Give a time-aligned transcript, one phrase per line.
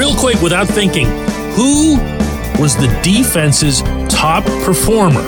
[0.00, 1.04] Real quick, without thinking,
[1.52, 1.98] who
[2.58, 5.20] was the defense's top performer,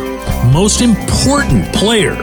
[0.50, 2.16] most important player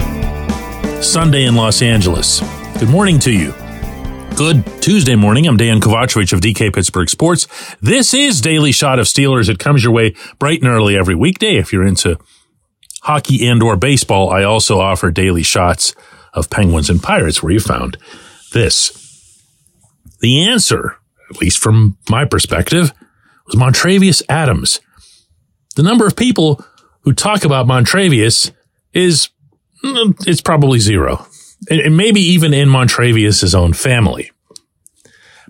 [1.00, 2.40] Sunday in Los Angeles?
[2.80, 3.54] Good morning to you.
[4.36, 5.46] Good Tuesday morning.
[5.46, 7.46] I'm Dejan Kovacevic of DK Pittsburgh Sports.
[7.82, 9.48] This is Daily Shot of Steelers.
[9.48, 11.58] It comes your way bright and early every weekday.
[11.58, 12.18] If you're into
[13.04, 15.94] hockey and or baseball, I also offer daily shots
[16.34, 18.00] of Penguins and Pirates where you found
[18.54, 19.46] this.
[20.22, 20.99] The answer,
[21.30, 22.94] at least from my perspective,
[23.46, 24.80] was Montravius Adams.
[25.76, 26.64] The number of people
[27.02, 28.52] who talk about Montravius
[28.94, 29.30] is,
[29.84, 31.26] mm, it's probably zero.
[31.70, 34.32] And maybe even in Montravius' own family.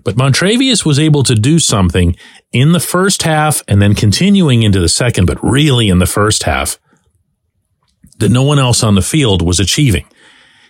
[0.02, 2.16] But Montravius was able to do something
[2.52, 6.44] in the first half and then continuing into the second, but really in the first
[6.44, 6.78] half
[8.18, 10.06] that no one else on the field was achieving.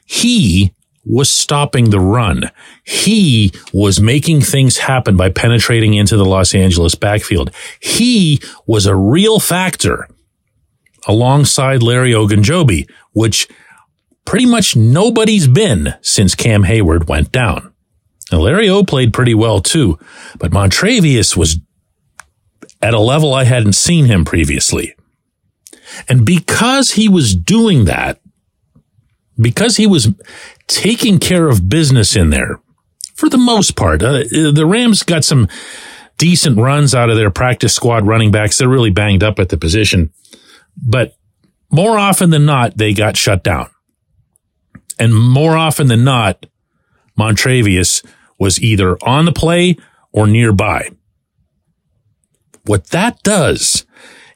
[0.05, 2.50] He was stopping the run.
[2.84, 7.50] He was making things happen by penetrating into the Los Angeles backfield.
[7.80, 10.08] He was a real factor
[11.06, 13.48] alongside Larry Ogunjobi, which
[14.25, 17.72] pretty much nobody's been since Cam Heyward went down.
[18.30, 19.98] Now, Larry O played pretty well too,
[20.38, 21.58] but Montravius was
[22.82, 24.94] at a level I hadn't seen him previously.
[26.08, 28.20] And because he was doing that,
[29.41, 30.08] because he was
[30.66, 32.60] taking care of business in there,
[33.14, 35.48] for the most part, uh, the Rams got some
[36.19, 38.58] decent runs out of their practice squad running backs.
[38.58, 40.12] They're really banged up at the position,
[40.77, 41.14] but
[41.70, 43.70] more often than not, they got shut down.
[44.98, 46.47] And more often than not,
[47.19, 48.04] Montravius
[48.38, 49.77] was either on the play
[50.12, 50.91] or nearby.
[52.66, 53.86] What that does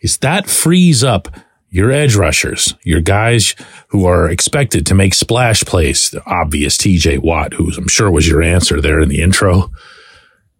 [0.01, 1.29] is that frees up
[1.75, 3.57] your edge rushers, your guys
[3.89, 8.29] who are expected to make splash plays, the obvious TJ Watt, who I'm sure was
[8.29, 9.73] your answer there in the intro.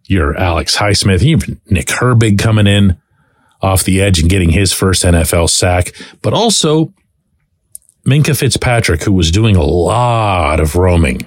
[0.07, 2.97] Your Alex Highsmith, even Nick Herbig coming in
[3.61, 6.93] off the edge and getting his first NFL sack, but also
[8.05, 11.25] Minkah Fitzpatrick, who was doing a lot of roaming.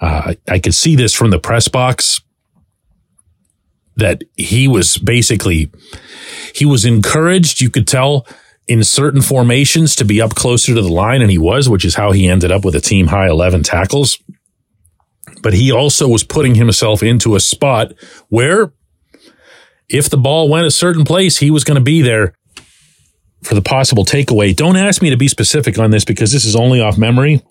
[0.00, 2.22] Uh, I could see this from the press box
[3.96, 5.70] that he was basically,
[6.54, 7.60] he was encouraged.
[7.60, 8.26] You could tell
[8.70, 11.96] in certain formations to be up closer to the line, and he was, which is
[11.96, 14.16] how he ended up with a team high 11 tackles.
[15.42, 17.92] But he also was putting himself into a spot
[18.28, 18.72] where
[19.88, 22.36] if the ball went a certain place, he was going to be there
[23.42, 24.54] for the possible takeaway.
[24.54, 27.42] Don't ask me to be specific on this because this is only off memory.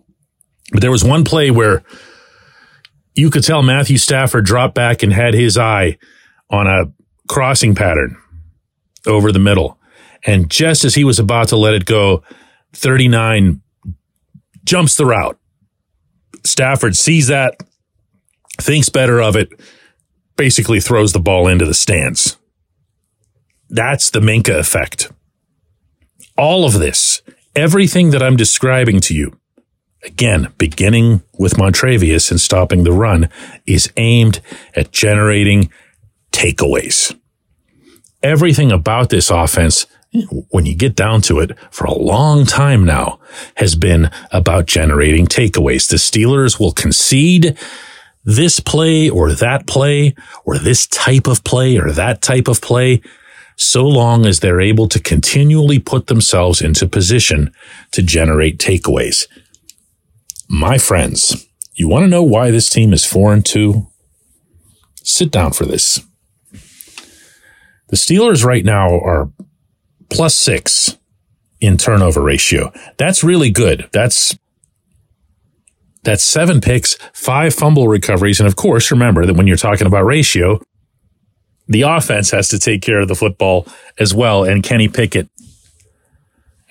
[0.72, 1.84] But there was one play where
[3.14, 5.98] you could tell Matthew Stafford dropped back and had his eye
[6.50, 6.94] on a
[7.28, 8.16] crossing pattern
[9.06, 9.79] over the middle.
[10.26, 12.24] And just as he was about to let it go,
[12.74, 13.62] 39
[14.64, 15.40] jumps the route.
[16.44, 17.58] Stafford sees that,
[18.60, 19.50] thinks better of it,
[20.36, 22.38] basically throws the ball into the stands.
[23.70, 25.12] That's the Minkah effect.
[26.38, 27.22] All of this,
[27.56, 29.38] everything that I'm describing to you,
[30.04, 33.30] again, beginning with Montravius and stopping the run,
[33.66, 34.40] is aimed
[34.76, 35.70] at generating
[36.32, 37.18] takeaways.
[38.24, 39.88] Everything about this offense,
[40.50, 43.20] when you get down to it, for a long time now,
[43.56, 45.88] has been about generating takeaways.
[45.88, 47.58] The Steelers will concede
[48.24, 50.16] this play or that play
[50.46, 53.02] or this type of play or that type of play
[53.56, 57.54] so long as they're able to continually put themselves into position
[57.92, 59.28] to generate takeaways.
[60.48, 63.88] My friends, you want to know why this team is four and two?
[65.04, 66.02] Sit down for this.
[67.90, 69.32] The Steelers right now are
[70.10, 70.98] plus six
[71.60, 72.72] in turnover ratio.
[72.98, 73.90] That's really good.
[73.92, 74.38] That's
[76.04, 78.40] that's seven picks, five fumble recoveries.
[78.40, 80.62] And of course, remember that when you're talking about ratio,
[81.68, 83.68] the offense has to take care of the football
[84.00, 84.44] as well.
[84.44, 85.30] And Kenny Pickett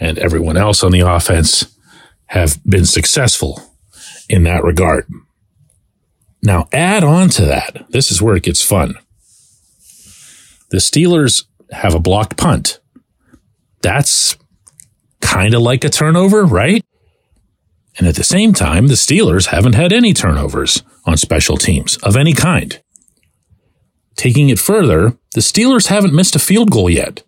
[0.01, 1.77] and everyone else on the offense
[2.27, 3.63] have been successful
[4.29, 5.07] in that regard.
[6.43, 7.87] Now add on to that.
[7.91, 8.95] This is where it gets fun.
[10.71, 12.81] The Steelers have a blocked punt.
[13.83, 14.37] That's
[15.21, 16.85] kind of like a turnover, right?
[17.99, 22.17] And at the same time, the Steelers haven't had any turnovers on special teams of
[22.17, 22.81] any kind.
[24.15, 27.23] Taking it further, the Steelers haven't missed a field goal yet.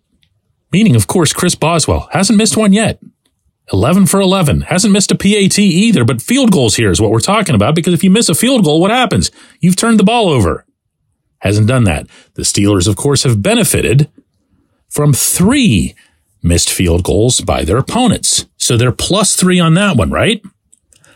[0.71, 3.01] Meaning, of course, Chris Boswell hasn't missed one yet.
[3.73, 4.61] 11 for 11.
[4.61, 7.93] Hasn't missed a PAT either, but field goals here is what we're talking about because
[7.93, 9.31] if you miss a field goal, what happens?
[9.59, 10.65] You've turned the ball over
[11.41, 12.07] hasn't done that.
[12.35, 14.09] The Steelers, of course, have benefited
[14.89, 15.95] from three
[16.43, 18.45] missed field goals by their opponents.
[18.57, 20.41] So they're plus three on that one, right?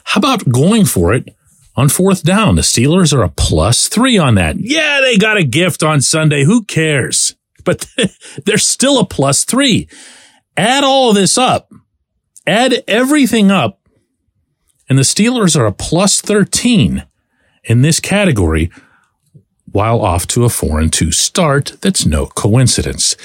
[0.04, 1.36] How about going for it
[1.76, 2.56] on fourth down.
[2.56, 4.58] The Steelers are a plus three on that.
[4.60, 6.44] Yeah, they got a gift on Sunday.
[6.44, 7.36] Who cares?
[7.64, 7.88] But
[8.46, 9.88] they're still a plus three.
[10.56, 11.72] Add all of this up.
[12.48, 13.82] Add everything up.
[14.88, 17.06] And the Steelers are a plus 13
[17.64, 18.70] in this category
[19.72, 21.76] while off to a 4 and 2 start.
[21.82, 23.18] That's no coincidence.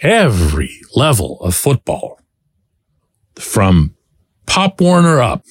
[0.00, 2.20] Every level of football
[3.36, 3.94] from
[4.46, 5.44] Pop Warner up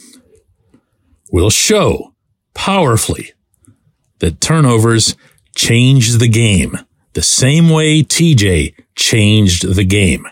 [1.32, 2.14] will show
[2.54, 3.34] powerfully
[4.20, 5.16] that turnovers
[5.56, 6.78] change the game
[7.14, 10.28] the same way TJ changed the game.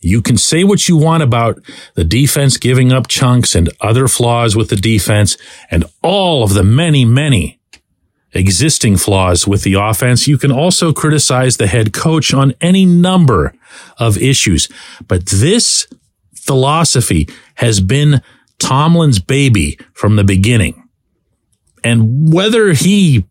[0.00, 4.56] You can say what you want about the defense giving up chunks and other flaws
[4.56, 5.36] with the defense
[5.70, 7.60] and all of the many, many
[8.32, 10.26] existing flaws with the offense.
[10.26, 13.54] You can also criticize the head coach on any number
[13.98, 14.68] of issues.
[15.06, 15.86] But this
[16.34, 18.22] philosophy has been
[18.58, 20.88] Tomlin's baby from the beginning.
[21.84, 23.24] And whether he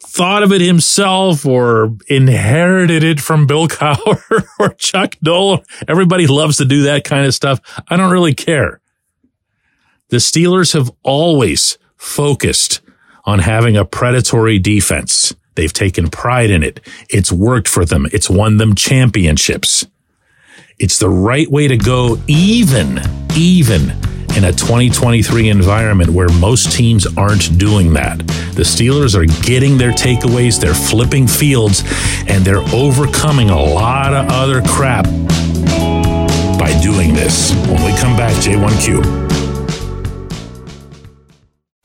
[0.00, 6.58] thought of it himself or inherited it from Bill Cowher or Chuck Noll, everybody loves
[6.58, 7.60] to do that kind of stuff.
[7.88, 8.80] I don't really care.
[10.08, 12.80] The Steelers have always focused
[13.24, 15.34] on having a predatory defense.
[15.54, 16.80] They've taken pride in it.
[17.08, 18.06] It's worked for them.
[18.12, 19.86] It's won them championships.
[20.78, 23.00] It's the right way to go, even,
[23.36, 23.92] even
[24.36, 28.18] in a 2023 environment where most teams aren't doing that.
[28.18, 31.84] The Steelers are getting their takeaways, they're flipping fields,
[32.26, 35.04] and they're overcoming a lot of other crap
[36.58, 37.54] by doing this.
[37.68, 39.33] When we come back, J1Q.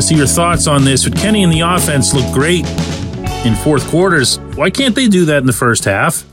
[0.00, 1.06] to see your thoughts on this.
[1.06, 2.66] But Kenny and the offense look great
[3.44, 4.38] in fourth quarters.
[4.54, 6.24] Why can't they do that in the first half?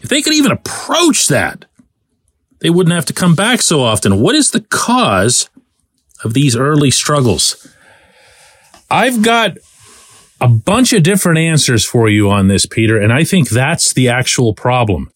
[0.00, 1.66] If they could even approach that,
[2.60, 4.20] they wouldn't have to come back so often.
[4.20, 5.50] What is the cause
[6.24, 7.68] of these early struggles?
[8.90, 9.58] I've got
[10.40, 14.08] a bunch of different answers for you on this, Peter, and I think that's the
[14.08, 15.10] actual problem.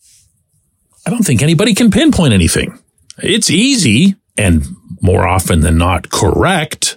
[1.06, 2.78] I don't think anybody can pinpoint anything.
[3.22, 4.66] It's easy and
[5.00, 6.95] more often than not correct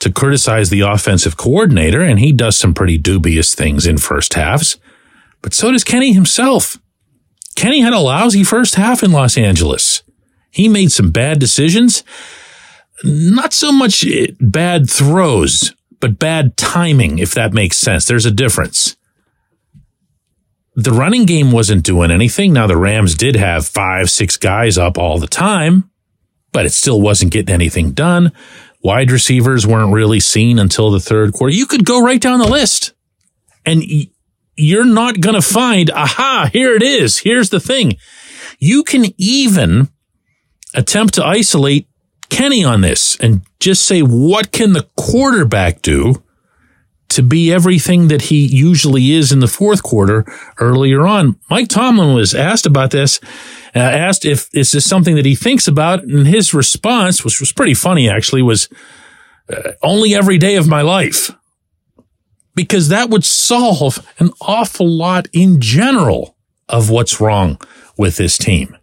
[0.00, 4.78] to criticize the offensive coordinator, and he does some pretty dubious things in first halves.
[5.42, 6.76] But so does Kenny himself.
[7.54, 10.02] Kenny had a lousy first half in Los Angeles.
[10.50, 12.02] He made some bad decisions.
[13.04, 14.04] Not so much
[14.40, 18.06] bad throws, but bad timing, if that makes sense.
[18.06, 18.96] There's a difference.
[20.74, 22.52] The running game wasn't doing anything.
[22.52, 25.90] Now, the Rams did have five, six guys up all the time,
[26.52, 28.32] but it still wasn't getting anything done.
[28.82, 31.54] Wide receivers weren't really seen until the third quarter.
[31.54, 32.94] You could go right down the list
[33.66, 33.82] and
[34.56, 37.18] you're not going to find, aha, here it is.
[37.18, 37.96] Here's the thing.
[38.58, 39.88] You can even
[40.74, 41.88] attempt to isolate
[42.30, 46.22] Kenny on this and just say, what can the quarterback do
[47.10, 50.24] to be everything that he usually is in the fourth quarter
[50.58, 51.38] earlier on?
[51.48, 53.20] Mike Tomlin was asked about this
[53.74, 57.40] uh, asked if is this is something that he thinks about, and his response, which
[57.40, 58.68] was pretty funny actually, was
[59.52, 61.30] uh, only every day of my life.
[62.54, 66.36] Because that would solve an awful lot in general
[66.68, 67.58] of what's wrong
[67.96, 68.76] with this team.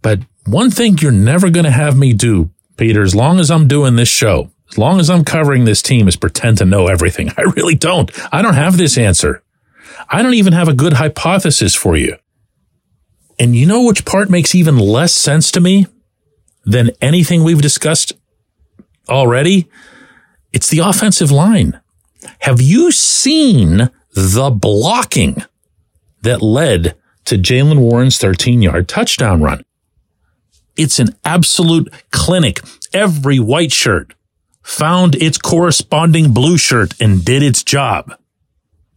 [0.00, 3.68] But one thing you're never going to have me do, Peter, as long as I'm
[3.68, 7.30] doing this show, as long as I'm covering this team, is pretend to know everything.
[7.36, 8.10] I really don't.
[8.32, 9.42] I don't have this answer.
[10.08, 12.16] I don't even have a good hypothesis for you.
[13.38, 15.86] And you know which part makes even less sense to me
[16.64, 18.12] than anything we've discussed
[19.08, 19.68] already?
[20.52, 21.80] It's the offensive line.
[22.40, 25.42] Have you seen the blocking
[26.22, 29.64] that led to Jaylen Warren's 13 yard touchdown run?
[30.76, 32.60] It's an absolute clinic.
[32.92, 34.14] Every white shirt
[34.62, 38.14] found its corresponding blue shirt and did its job.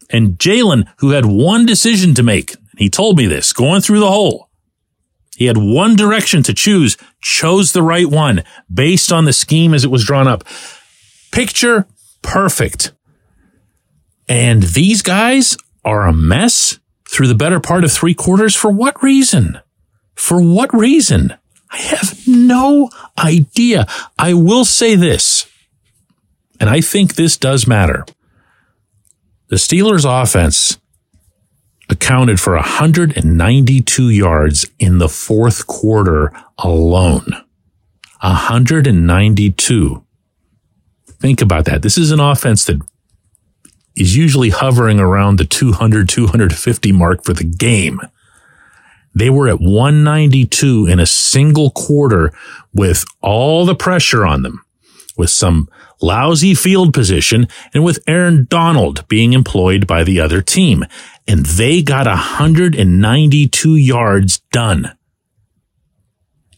[0.09, 4.11] And Jaylen, who had one decision to make, he told me this going through the
[4.11, 4.49] hole.
[5.35, 9.83] He had one direction to choose, chose the right one based on the scheme as
[9.83, 10.43] it was drawn up.
[11.31, 11.87] Picture
[12.21, 12.93] perfect.
[14.29, 16.79] And these guys are a mess
[17.09, 18.55] through the better part of three quarters.
[18.55, 19.59] For what reason?
[20.15, 21.33] For what reason?
[21.71, 23.87] I have no idea.
[24.17, 25.47] I will say this,
[26.63, 28.05] and I think this does matter.
[29.49, 30.79] The Steelers offense
[31.89, 37.25] accounted for 192 yards in the fourth quarter alone.
[38.21, 40.05] 192.
[41.19, 41.81] Think about that.
[41.81, 42.81] This is an offense that
[43.97, 47.99] is usually hovering around the 200, 250 mark for the game.
[49.13, 52.31] They were at 192 in a single quarter
[52.73, 54.63] with all the pressure on them,
[55.17, 55.69] with some
[56.01, 60.85] lousy field position and with Aaron Donald being employed by the other team.
[61.27, 64.97] And they got 192 yards done.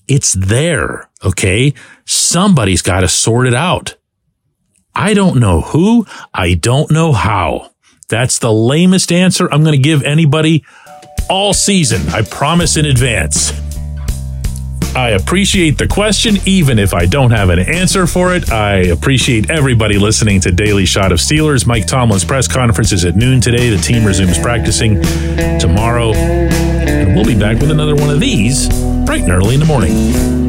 [0.08, 1.10] It's there.
[1.24, 1.74] Okay.
[2.06, 3.96] Somebody's got to sort it out.
[4.94, 6.06] I don't know who.
[6.34, 7.72] I don't know how.
[8.08, 10.64] That's the lamest answer I'm going to give anybody
[11.30, 12.08] all season.
[12.10, 13.65] I promise in advance.
[14.96, 18.50] I appreciate the question, even if I don't have an answer for it.
[18.50, 21.68] I appreciate everybody listening to Daily Shot of Steelers.
[21.68, 23.70] Mike Tomlin's press conference is at noon today.
[23.70, 25.02] The team resumes practicing
[25.60, 26.14] tomorrow.
[26.14, 28.70] And we'll be back with another one of these
[29.06, 30.45] bright and early in the morning.